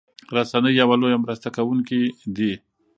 [0.35, 2.01] رسنۍ يو لويه مرسته کوونکي
[2.35, 2.51] دي